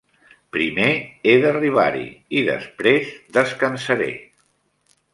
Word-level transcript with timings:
Primer 0.55 0.87
he 0.95 1.35
d'arribar-hi 1.43 2.07
i 2.41 2.43
després 2.51 3.15
descansaré. 3.41 4.13